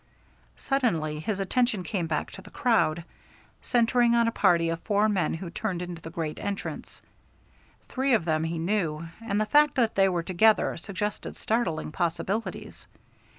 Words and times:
Suddenly 0.57 1.19
his 1.19 1.39
attention 1.39 1.83
came 1.83 2.07
back 2.07 2.31
to 2.31 2.41
the 2.41 2.49
crowd, 2.49 3.03
centring 3.61 4.15
on 4.15 4.27
a 4.27 4.31
party 4.31 4.67
of 4.69 4.79
four 4.81 5.07
men 5.07 5.35
who 5.35 5.51
turned 5.51 5.79
into 5.83 6.01
the 6.01 6.09
great 6.09 6.39
entrance. 6.39 7.03
Three 7.87 8.15
of 8.15 8.25
them 8.25 8.43
he 8.45 8.57
knew, 8.57 9.09
and 9.21 9.39
the 9.39 9.45
fact 9.45 9.75
that 9.75 9.93
they 9.93 10.09
were 10.09 10.23
together 10.23 10.75
suggested 10.77 11.37
startling 11.37 11.91
possibilities. 11.91 12.87